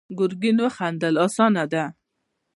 [0.17, 1.83] ګرګين وخندل: اسانه ده.